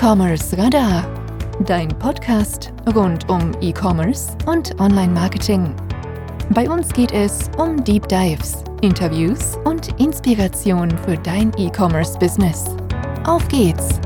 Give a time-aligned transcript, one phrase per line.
[0.00, 1.04] E-Commerce Radar,
[1.66, 5.74] dein Podcast rund um E-Commerce und Online-Marketing.
[6.50, 12.76] Bei uns geht es um Deep Dives, Interviews und Inspiration für dein E-Commerce-Business.
[13.24, 13.98] Auf geht's!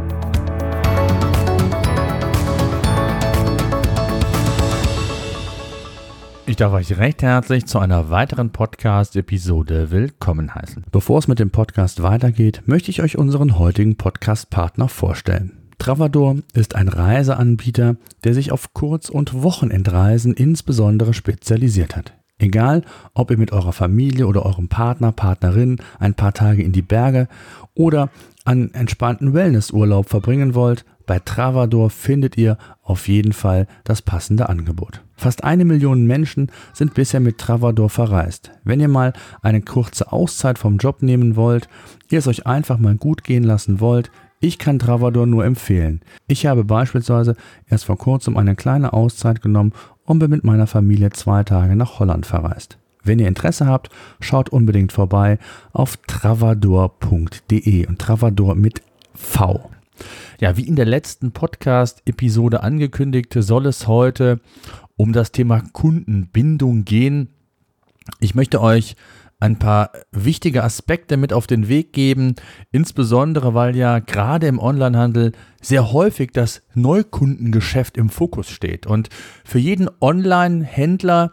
[6.46, 10.86] Ich darf euch recht herzlich zu einer weiteren Podcast-Episode willkommen heißen.
[10.90, 15.61] Bevor es mit dem Podcast weitergeht, möchte ich euch unseren heutigen Podcast-Partner vorstellen.
[15.82, 22.12] Travador ist ein Reiseanbieter, der sich auf Kurz- und Wochenendreisen insbesondere spezialisiert hat.
[22.38, 22.82] Egal,
[23.14, 27.26] ob ihr mit eurer Familie oder eurem Partner, Partnerin ein paar Tage in die Berge
[27.74, 28.10] oder
[28.44, 35.02] einen entspannten Wellnessurlaub verbringen wollt, bei Travador findet ihr auf jeden Fall das passende Angebot.
[35.16, 38.52] Fast eine Million Menschen sind bisher mit Travador verreist.
[38.62, 41.68] Wenn ihr mal eine kurze Auszeit vom Job nehmen wollt,
[42.08, 46.00] ihr es euch einfach mal gut gehen lassen wollt, ich kann Travador nur empfehlen.
[46.26, 47.36] Ich habe beispielsweise
[47.68, 49.72] erst vor kurzem eine kleine Auszeit genommen
[50.04, 52.76] und bin mit meiner Familie zwei Tage nach Holland verreist.
[53.04, 53.90] Wenn ihr Interesse habt,
[54.20, 55.38] schaut unbedingt vorbei
[55.72, 58.82] auf travador.de und Travador mit
[59.14, 59.70] V.
[60.40, 64.40] Ja, wie in der letzten Podcast-Episode angekündigt, soll es heute
[64.96, 67.28] um das Thema Kundenbindung gehen.
[68.18, 68.96] Ich möchte euch
[69.42, 72.36] ein paar wichtige Aspekte mit auf den Weg geben,
[72.70, 78.86] insbesondere weil ja gerade im Onlinehandel sehr häufig das Neukundengeschäft im Fokus steht.
[78.86, 79.08] Und
[79.44, 81.32] für jeden Online-Händler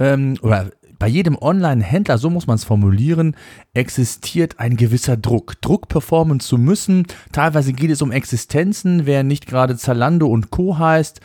[0.00, 3.36] ähm, oder bei jedem Online-Händler, so muss man es formulieren,
[3.74, 5.60] existiert ein gewisser Druck.
[5.60, 7.06] Druck performen zu müssen.
[7.30, 11.20] Teilweise geht es um Existenzen, wer nicht gerade Zalando und Co heißt.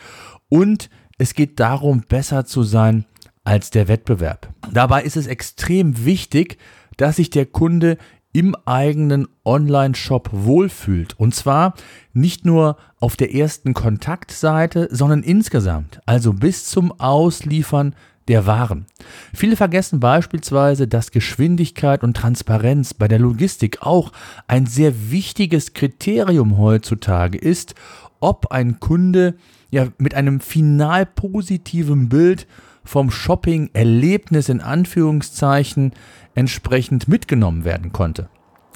[0.48, 3.06] Und es geht darum, besser zu sein
[3.44, 4.48] als der Wettbewerb.
[4.72, 6.58] Dabei ist es extrem wichtig,
[6.96, 7.98] dass sich der Kunde
[8.32, 11.18] im eigenen Online-Shop wohlfühlt.
[11.18, 11.74] Und zwar
[12.12, 17.94] nicht nur auf der ersten Kontaktseite, sondern insgesamt, also bis zum Ausliefern
[18.28, 18.86] der Waren.
[19.34, 24.12] Viele vergessen beispielsweise, dass Geschwindigkeit und Transparenz bei der Logistik auch
[24.46, 27.74] ein sehr wichtiges Kriterium heutzutage ist,
[28.20, 29.34] ob ein Kunde
[29.70, 32.46] ja mit einem final positiven Bild
[32.84, 35.92] vom Shopping-Erlebnis in Anführungszeichen
[36.34, 38.28] entsprechend mitgenommen werden konnte.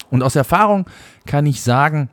[0.09, 0.85] Und aus Erfahrung
[1.25, 2.09] kann ich sagen,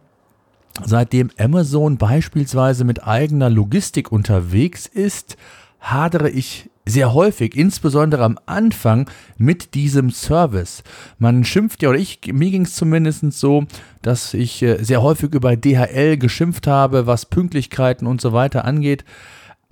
[0.85, 5.37] seitdem Amazon beispielsweise mit eigener Logistik unterwegs ist,
[5.81, 10.83] hadere ich sehr häufig, insbesondere am Anfang, mit diesem Service.
[11.19, 13.65] Man schimpft ja, oder ich, mir ging es zumindest so,
[14.03, 19.05] dass ich äh, sehr häufig über DHL geschimpft habe, was Pünktlichkeiten und so weiter angeht.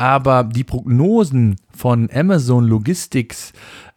[0.03, 3.53] Aber die Prognosen von Amazon Logistics,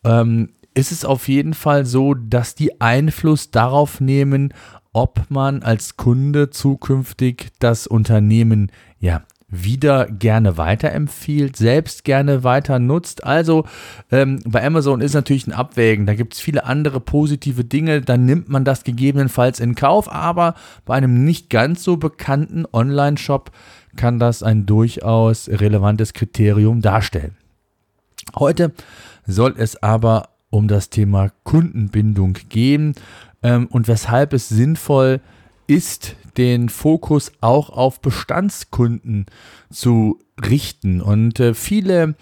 [0.04, 4.54] ähm, ist es auf jeden Fall so, dass die Einfluss darauf nehmen,
[4.92, 9.24] ob man als Kunde zukünftig das Unternehmen ja
[9.54, 13.24] wieder gerne weiterempfiehlt, selbst gerne weiter nutzt.
[13.24, 13.66] Also
[14.12, 16.06] ähm, bei Amazon ist natürlich ein Abwägen.
[16.06, 18.02] Da gibt es viele andere positive Dinge.
[18.02, 20.12] Dann nimmt man das gegebenenfalls in Kauf.
[20.12, 23.52] Aber bei einem nicht ganz so bekannten Online-Shop
[23.96, 27.36] kann das ein durchaus relevantes Kriterium darstellen.
[28.36, 28.72] Heute
[29.26, 32.96] soll es aber um das Thema Kundenbindung gehen
[33.42, 35.20] ähm, und weshalb es sinnvoll
[35.68, 39.26] ist, den Fokus auch auf Bestandskunden
[39.72, 41.02] zu richten.
[41.02, 42.16] Und äh, viele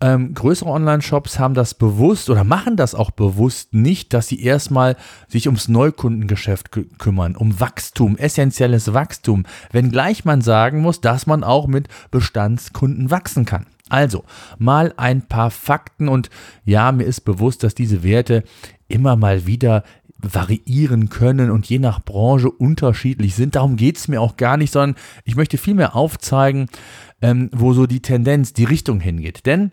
[0.00, 4.96] ähm, größere Online-Shops haben das bewusst oder machen das auch bewusst nicht, dass sie erstmal
[5.28, 11.66] sich ums Neukundengeschäft kümmern, um Wachstum, essentielles Wachstum, wenngleich man sagen muss, dass man auch
[11.66, 13.66] mit Bestandskunden wachsen kann.
[13.88, 14.24] Also,
[14.58, 16.30] mal ein paar Fakten und
[16.64, 18.42] ja, mir ist bewusst, dass diese Werte
[18.88, 19.84] immer mal wieder
[20.18, 23.56] variieren können und je nach Branche unterschiedlich sind.
[23.56, 26.68] Darum geht es mir auch gar nicht, sondern ich möchte vielmehr aufzeigen,
[27.20, 29.46] ähm, wo so die Tendenz, die Richtung hingeht.
[29.46, 29.72] Denn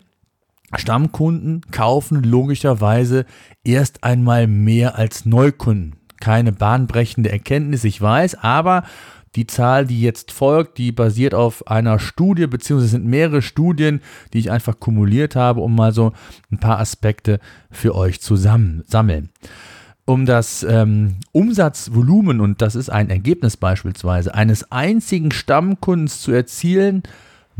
[0.74, 3.26] Stammkunden kaufen logischerweise
[3.64, 5.96] erst einmal mehr als Neukunden.
[6.20, 8.84] Keine bahnbrechende Erkenntnis, ich weiß, aber
[9.34, 14.00] die Zahl, die jetzt folgt, die basiert auf einer Studie, beziehungsweise sind mehrere Studien,
[14.32, 16.12] die ich einfach kumuliert habe, um mal so
[16.50, 17.40] ein paar Aspekte
[17.70, 19.30] für euch zu sammeln.
[20.04, 27.02] Um das ähm, Umsatzvolumen, und das ist ein Ergebnis beispielsweise, eines einzigen Stammkundens zu erzielen,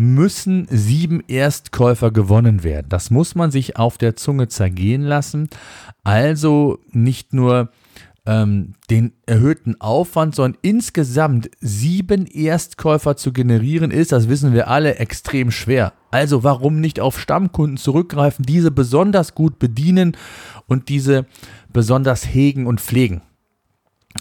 [0.02, 2.88] müssen sieben Erstkäufer gewonnen werden.
[2.88, 5.48] Das muss man sich auf der Zunge zergehen lassen.
[6.02, 7.70] Also nicht nur
[8.26, 14.96] ähm, den erhöhten Aufwand, sondern insgesamt sieben Erstkäufer zu generieren ist, das wissen wir alle,
[14.96, 15.92] extrem schwer.
[16.10, 20.16] Also warum nicht auf Stammkunden zurückgreifen, diese besonders gut bedienen
[20.66, 21.26] und diese
[21.72, 23.22] besonders hegen und pflegen.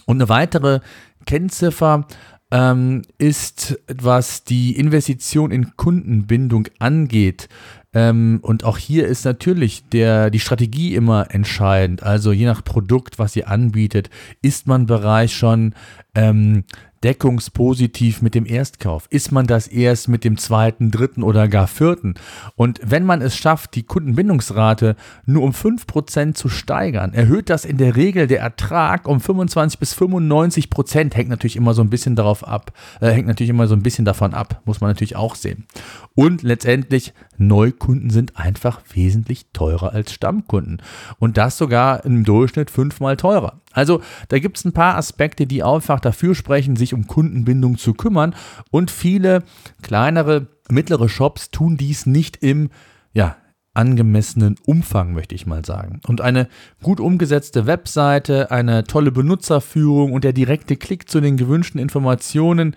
[0.06, 0.80] Und eine weitere
[1.26, 2.06] Kennziffer
[2.52, 7.48] ähm, ist, was die Investition in Kundenbindung angeht.
[7.94, 12.02] Ähm, und auch hier ist natürlich der, die Strategie immer entscheidend.
[12.02, 14.10] Also je nach Produkt, was ihr anbietet,
[14.42, 15.74] ist man bereits schon
[16.14, 16.64] ähm,
[17.02, 19.06] deckungspositiv mit dem Erstkauf?
[19.10, 22.14] Ist man das erst mit dem zweiten, dritten oder gar vierten?
[22.56, 24.96] Und wenn man es schafft, die Kundenbindungsrate
[25.26, 29.94] nur um 5% zu steigern, erhöht das in der Regel der Ertrag um 25 bis
[29.94, 31.16] 95 Prozent.
[31.16, 34.04] Hängt natürlich immer so ein bisschen darauf ab, äh, hängt natürlich immer so ein bisschen
[34.04, 35.66] davon ab, muss man natürlich auch sehen.
[36.14, 37.14] Und letztendlich,
[37.46, 40.82] Neukunden sind einfach wesentlich teurer als Stammkunden.
[41.18, 43.60] Und das sogar im Durchschnitt fünfmal teurer.
[43.72, 47.94] Also da gibt es ein paar Aspekte, die einfach dafür sprechen, sich um Kundenbindung zu
[47.94, 48.34] kümmern.
[48.70, 49.42] Und viele
[49.82, 52.70] kleinere, mittlere Shops tun dies nicht im,
[53.12, 53.36] ja,
[53.74, 56.00] angemessenen Umfang, möchte ich mal sagen.
[56.06, 56.48] Und eine
[56.82, 62.76] gut umgesetzte Webseite, eine tolle Benutzerführung und der direkte Klick zu den gewünschten Informationen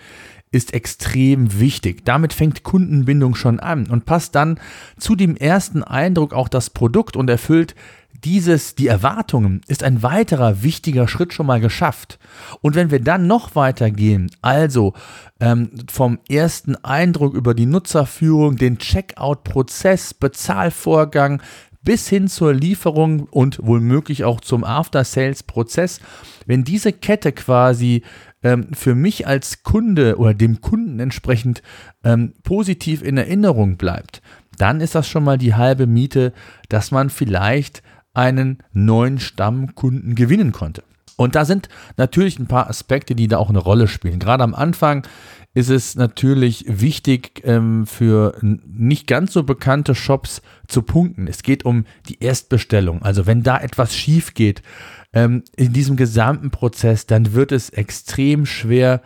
[0.52, 2.06] ist extrem wichtig.
[2.06, 4.60] Damit fängt Kundenbindung schon an und passt dann
[4.98, 7.76] zu dem ersten Eindruck auch das Produkt und erfüllt
[8.24, 12.18] dieses, die Erwartungen, ist ein weiterer wichtiger Schritt schon mal geschafft.
[12.62, 14.94] Und wenn wir dann noch weiter gehen, also
[15.40, 21.42] ähm, vom ersten Eindruck über die Nutzerführung, den Checkout-Prozess, Bezahlvorgang
[21.86, 26.02] bis hin zur Lieferung und womöglich auch zum After-Sales-Prozess,
[26.46, 28.04] wenn diese Kette quasi
[28.44, 31.62] ähm, für mich als Kunde oder dem Kunden entsprechend
[32.04, 34.22] ähm, positiv in Erinnerung bleibt,
[34.58, 36.34] dann ist das schon mal die halbe Miete,
[36.68, 37.82] dass man vielleicht
[38.14, 40.84] einen neuen Stammkunden gewinnen konnte.
[41.18, 44.20] Und da sind natürlich ein paar Aspekte, die da auch eine Rolle spielen.
[44.20, 45.08] Gerade am Anfang
[45.54, 51.28] ist es natürlich wichtig ähm, für nicht ganz so bekannte Shops zu punkten.
[51.28, 53.02] Es geht um die Erstbestellung.
[53.02, 54.62] Also wenn da etwas schief geht
[55.14, 59.02] ähm, in diesem gesamten Prozess, dann wird es extrem schwer,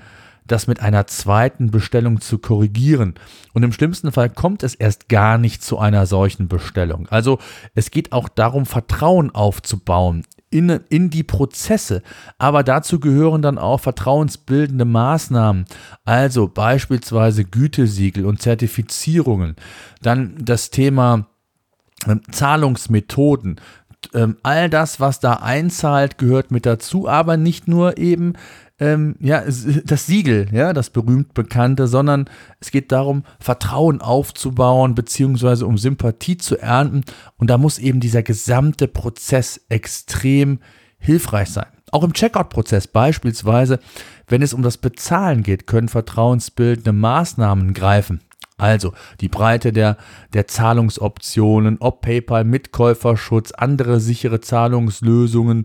[0.47, 3.15] das mit einer zweiten Bestellung zu korrigieren.
[3.53, 7.07] Und im schlimmsten Fall kommt es erst gar nicht zu einer solchen Bestellung.
[7.09, 7.37] Also
[7.75, 12.01] es geht auch darum, Vertrauen aufzubauen in, in die Prozesse.
[12.37, 15.65] Aber dazu gehören dann auch vertrauensbildende Maßnahmen,
[16.05, 19.55] also beispielsweise Gütesiegel und Zertifizierungen.
[20.01, 21.27] Dann das Thema
[22.07, 23.59] ähm, Zahlungsmethoden,
[24.13, 28.33] ähm, all das, was da einzahlt, gehört mit dazu, aber nicht nur eben
[28.79, 29.43] ähm, ja,
[29.85, 32.29] das Siegel, ja, das berühmt bekannte, sondern
[32.59, 37.03] es geht darum, Vertrauen aufzubauen, beziehungsweise um Sympathie zu ernten.
[37.37, 40.59] Und da muss eben dieser gesamte Prozess extrem
[40.97, 41.67] hilfreich sein.
[41.91, 43.79] Auch im Checkout-Prozess beispielsweise,
[44.27, 48.21] wenn es um das Bezahlen geht, können vertrauensbildende Maßnahmen greifen.
[48.59, 49.97] Also die Breite der,
[50.33, 55.63] der Zahlungsoptionen, ob PayPal mit Käuferschutz, andere sichere Zahlungslösungen,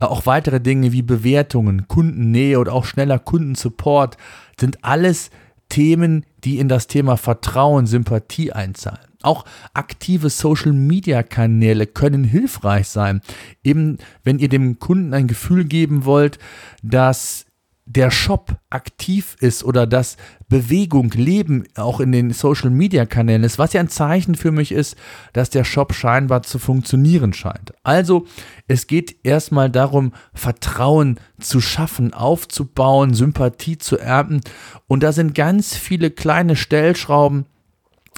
[0.00, 4.16] äh, auch weitere Dinge wie Bewertungen, Kundennähe oder auch schneller Kundensupport
[4.58, 5.30] sind alles
[5.68, 9.00] Themen, die in das Thema Vertrauen, Sympathie einzahlen.
[9.22, 13.20] Auch aktive Social-Media-Kanäle können hilfreich sein.
[13.64, 16.38] Eben wenn ihr dem Kunden ein Gefühl geben wollt,
[16.84, 17.45] dass
[17.88, 20.16] der Shop aktiv ist oder dass
[20.48, 24.72] Bewegung, Leben auch in den Social Media Kanälen ist, was ja ein Zeichen für mich
[24.72, 24.96] ist,
[25.32, 27.72] dass der Shop scheinbar zu funktionieren scheint.
[27.84, 28.26] Also
[28.66, 34.40] es geht erstmal darum, Vertrauen zu schaffen, aufzubauen, Sympathie zu ernten
[34.88, 37.46] und da sind ganz viele kleine Stellschrauben,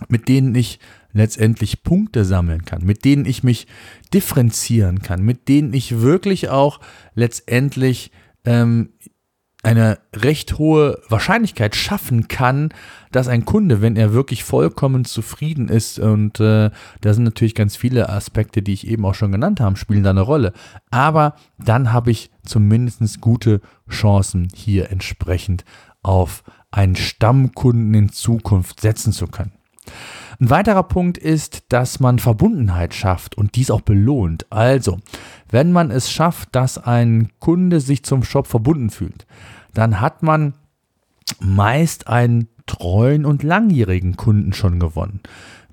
[0.08, 0.80] mit denen ich
[1.12, 3.66] letztendlich Punkte sammeln kann, mit denen ich mich
[4.14, 6.80] differenzieren kann, mit denen ich wirklich auch
[7.14, 8.12] letztendlich
[8.44, 8.90] ähm,
[9.62, 12.68] eine recht hohe Wahrscheinlichkeit schaffen kann,
[13.10, 17.76] dass ein Kunde, wenn er wirklich vollkommen zufrieden ist, und äh, da sind natürlich ganz
[17.76, 20.52] viele Aspekte, die ich eben auch schon genannt habe, spielen da eine Rolle.
[20.90, 23.60] Aber dann habe ich zumindest gute
[23.90, 25.64] Chancen, hier entsprechend
[26.02, 29.52] auf einen Stammkunden in Zukunft setzen zu können.
[30.40, 34.46] Ein weiterer Punkt ist, dass man Verbundenheit schafft und dies auch belohnt.
[34.50, 34.98] Also,
[35.50, 39.26] wenn man es schafft, dass ein Kunde sich zum Shop verbunden fühlt,
[39.74, 40.54] dann hat man
[41.40, 45.20] meist einen treuen und langjährigen Kunden schon gewonnen.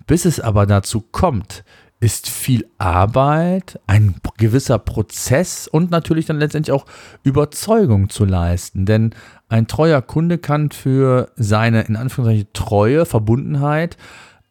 [0.07, 1.63] Bis es aber dazu kommt,
[1.99, 6.85] ist viel Arbeit, ein gewisser Prozess und natürlich dann letztendlich auch
[7.23, 8.85] Überzeugung zu leisten.
[8.85, 9.15] Denn
[9.49, 13.97] ein treuer Kunde kann für seine in Anführungszeichen treue Verbundenheit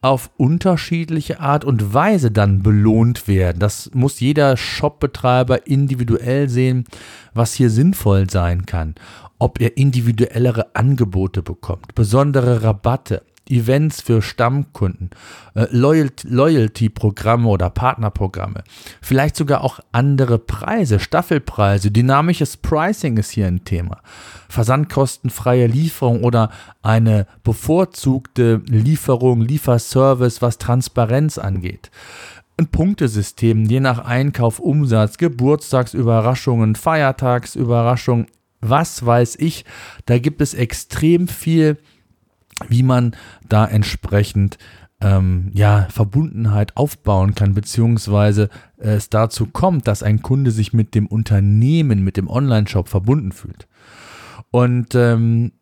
[0.04, 3.58] auf unterschiedliche Art und Weise dann belohnt werden.
[3.58, 6.84] Das muss jeder Shopbetreiber individuell sehen,
[7.32, 8.96] was hier sinnvoll sein kann.
[9.38, 15.10] Ob er individuellere Angebote bekommt, besondere Rabatte, Events für Stammkunden,
[15.54, 18.64] äh, Loyalty-Programme oder Partnerprogramme,
[19.02, 24.00] vielleicht sogar auch andere Preise, Staffelpreise, dynamisches Pricing ist hier ein Thema,
[24.48, 26.50] versandkostenfreie Lieferung oder
[26.82, 31.90] eine bevorzugte Lieferung, Lieferservice, was Transparenz angeht
[32.56, 38.26] ein Punktesystem, je nach Einkauf, Umsatz, Geburtstagsüberraschungen, Feiertagsüberraschungen,
[38.60, 39.64] was weiß ich.
[40.06, 41.78] Da gibt es extrem viel
[42.68, 43.14] wie man
[43.48, 44.58] da entsprechend
[45.00, 51.06] ähm, ja, Verbundenheit aufbauen kann, beziehungsweise es dazu kommt, dass ein Kunde sich mit dem
[51.06, 53.66] Unternehmen, mit dem Online-Shop verbunden fühlt.
[54.50, 55.52] Und ähm,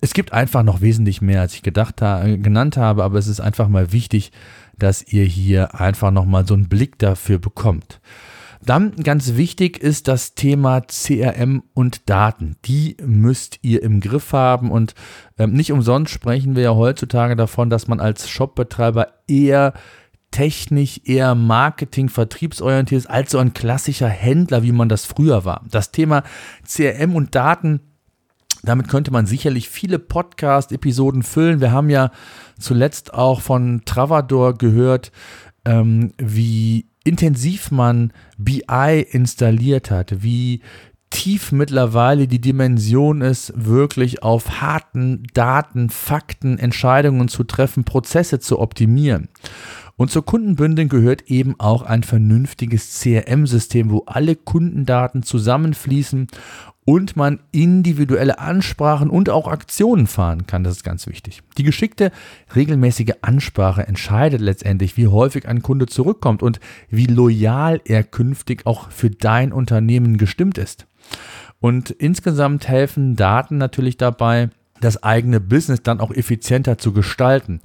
[0.00, 3.40] es gibt einfach noch wesentlich mehr, als ich gedacht ha genannt habe, aber es ist
[3.40, 4.32] einfach mal wichtig,
[4.78, 8.00] dass ihr hier einfach nochmal so einen Blick dafür bekommt.
[8.62, 12.56] Dann ganz wichtig ist das Thema CRM und Daten.
[12.66, 14.94] Die müsst ihr im Griff haben und
[15.38, 19.72] ähm, nicht umsonst sprechen wir ja heutzutage davon, dass man als Shopbetreiber eher
[20.30, 25.64] technisch, eher Marketing, Vertriebsorientiert ist als so ein klassischer Händler, wie man das früher war.
[25.70, 26.22] Das Thema
[26.64, 27.80] CRM und Daten
[28.62, 31.60] damit könnte man sicherlich viele Podcast-Episoden füllen.
[31.60, 32.10] Wir haben ja
[32.58, 35.12] zuletzt auch von Travador gehört,
[35.64, 40.60] ähm, wie intensiv man BI installiert hat, wie
[41.10, 48.60] tief mittlerweile die Dimension ist, wirklich auf harten Daten, Fakten, Entscheidungen zu treffen, Prozesse zu
[48.60, 49.28] optimieren.
[49.96, 56.28] Und zur Kundenbündeln gehört eben auch ein vernünftiges CRM-System, wo alle Kundendaten zusammenfließen
[56.90, 60.64] und man individuelle Ansprachen und auch Aktionen fahren kann.
[60.64, 61.40] Das ist ganz wichtig.
[61.56, 62.10] Die geschickte,
[62.56, 68.90] regelmäßige Ansprache entscheidet letztendlich, wie häufig ein Kunde zurückkommt und wie loyal er künftig auch
[68.90, 70.88] für dein Unternehmen gestimmt ist.
[71.60, 77.60] Und insgesamt helfen Daten natürlich dabei, das eigene Business dann auch effizienter zu gestalten.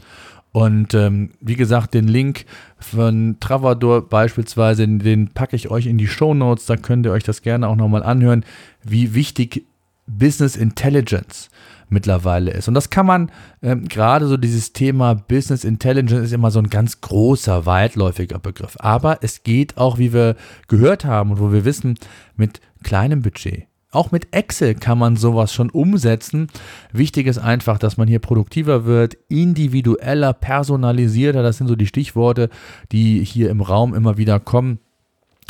[0.55, 2.45] Und ähm, wie gesagt, den Link
[2.79, 6.65] von Travador beispielsweise, den packe ich euch in die Show Notes.
[6.65, 8.45] Da könnt ihr euch das gerne auch nochmal anhören,
[8.81, 9.65] wie wichtig
[10.07, 11.49] Business Intelligence
[11.89, 12.69] mittlerweile ist.
[12.69, 13.31] Und das kann man,
[13.61, 18.77] ähm, gerade so dieses Thema Business Intelligence ist immer so ein ganz großer, weitläufiger Begriff.
[18.79, 20.37] Aber es geht auch, wie wir
[20.69, 21.99] gehört haben und wo wir wissen,
[22.37, 26.47] mit kleinem Budget auch mit Excel kann man sowas schon umsetzen.
[26.91, 31.41] Wichtig ist einfach, dass man hier produktiver wird, individueller, personalisierter.
[31.41, 32.49] Das sind so die Stichworte,
[32.91, 34.79] die hier im Raum immer wieder kommen.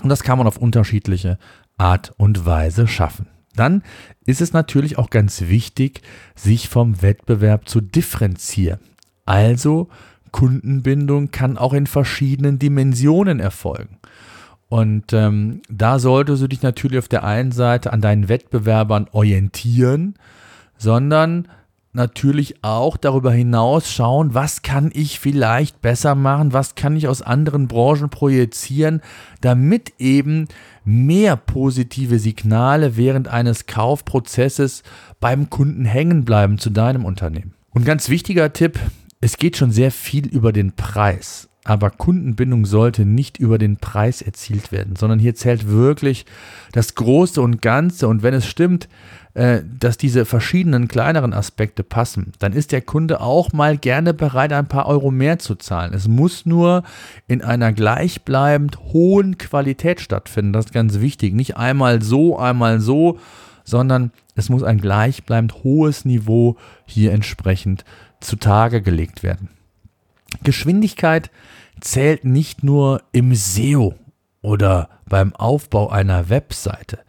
[0.04, 1.38] Und das kann man auf unterschiedliche
[1.78, 3.28] Art und Weise schaffen.
[3.56, 3.84] Dann
[4.25, 6.02] ist es natürlich auch ganz wichtig,
[6.36, 8.80] sich vom Wettbewerb zu differenzieren.
[9.25, 9.90] Also
[10.32, 14.00] Kundenbindung kann auch in verschiedenen Dimensionen erfolgen.
[14.75, 20.15] Und ähm, da solltest du dich natürlich auf der einen Seite an deinen Wettbewerbern orientieren,
[20.77, 21.48] sondern
[21.94, 27.22] natürlich auch darüber hinaus schauen, was kann ich vielleicht besser machen, was kann ich aus
[27.22, 29.00] anderen Branchen projizieren,
[29.39, 30.50] damit eben
[30.84, 34.84] mehr positive Signale während eines Kaufprozesses
[35.22, 37.53] beim Kunden hängen bleiben zu deinem Unternehmen.
[37.70, 38.77] Und ganz wichtiger Tipp,
[39.22, 41.48] es geht schon sehr viel über den Preis.
[41.68, 46.28] Aber Kundenbindung sollte nicht über den Preis erzielt werden, sondern hier zählt wirklich
[46.72, 48.08] das Große und Ganze.
[48.08, 48.88] Und wenn es stimmt,
[49.34, 54.54] äh, dass diese verschiedenen kleineren Aspekte passen, dann ist der Kunde auch mal gerne bereit,
[54.54, 55.96] ein paar Euro mehr zu zahlen.
[55.96, 56.84] Es muss nur
[57.28, 60.54] in einer gleichbleibend hohen Qualität stattfinden.
[60.54, 61.34] Das ist ganz wichtig.
[61.34, 63.18] Nicht einmal so, einmal so,
[63.64, 67.86] sondern es muss ein gleichbleibend hohes Niveau hier entsprechend
[68.20, 69.50] zutage gelegt werden.
[70.46, 71.30] Geschwindigkeit
[71.82, 73.96] zählt nicht nur im SEO
[74.42, 77.00] oder beim Aufbau einer Webseite.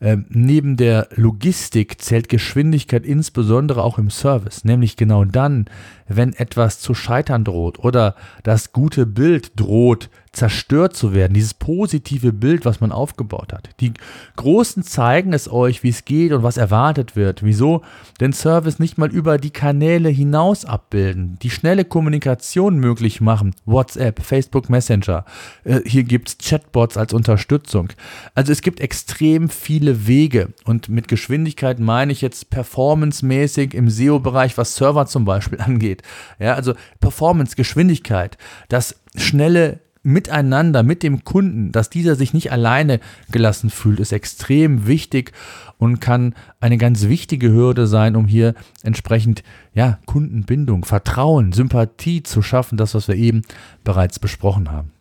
[0.00, 5.66] Ähm, neben der Logistik zählt Geschwindigkeit insbesondere auch im Service, nämlich genau dann,
[6.06, 8.14] wenn etwas zu scheitern droht oder
[8.44, 13.70] das gute Bild droht, zerstört zu werden, dieses positive Bild, was man aufgebaut hat.
[13.80, 13.92] Die
[14.36, 17.82] Großen zeigen es euch, wie es geht und was erwartet wird, wieso
[18.20, 24.22] den Service nicht mal über die Kanäle hinaus abbilden, die schnelle Kommunikation möglich machen, WhatsApp,
[24.22, 25.24] Facebook Messenger,
[25.64, 27.88] äh, hier gibt es Chatbots als Unterstützung.
[28.34, 34.58] Also es gibt extrem viele Wege und mit Geschwindigkeit meine ich jetzt performancemäßig im SEO-Bereich,
[34.58, 36.02] was Server zum Beispiel angeht.
[36.38, 43.00] Ja, also Performance, Geschwindigkeit, das schnelle Miteinander mit dem Kunden, dass dieser sich nicht alleine
[43.30, 45.32] gelassen fühlt, ist extrem wichtig
[45.78, 49.42] und kann eine ganz wichtige Hürde sein, um hier entsprechend
[49.74, 53.42] ja, Kundenbindung, Vertrauen, Sympathie zu schaffen, das, was wir eben
[53.84, 54.92] bereits besprochen haben.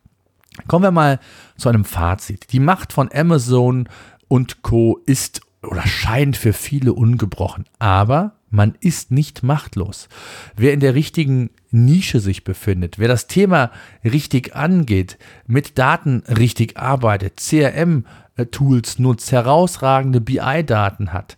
[0.67, 1.19] Kommen wir mal
[1.57, 2.51] zu einem Fazit.
[2.51, 3.87] Die Macht von Amazon
[4.27, 4.99] und Co.
[5.05, 10.07] ist oder scheint für viele ungebrochen, aber man ist nicht machtlos.
[10.55, 13.71] Wer in der richtigen Nische sich befindet, wer das Thema
[14.03, 21.37] richtig angeht, mit Daten richtig arbeitet, CRM-Tools nutzt, herausragende BI-Daten hat,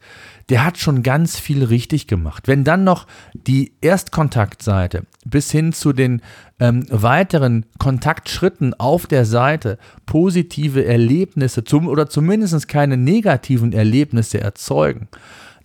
[0.49, 2.47] der hat schon ganz viel richtig gemacht.
[2.47, 6.21] Wenn dann noch die Erstkontaktseite bis hin zu den
[6.59, 15.07] ähm, weiteren Kontaktschritten auf der Seite positive Erlebnisse zum, oder zumindest keine negativen Erlebnisse erzeugen,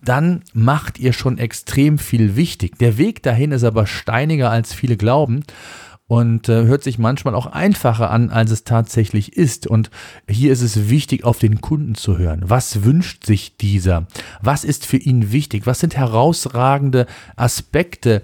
[0.07, 2.77] dann macht ihr schon extrem viel wichtig.
[2.77, 5.43] Der Weg dahin ist aber steiniger, als viele glauben
[6.07, 9.65] und äh, hört sich manchmal auch einfacher an, als es tatsächlich ist.
[9.65, 9.89] Und
[10.29, 12.43] hier ist es wichtig, auf den Kunden zu hören.
[12.45, 14.07] Was wünscht sich dieser?
[14.41, 15.65] Was ist für ihn wichtig?
[15.65, 18.21] Was sind herausragende Aspekte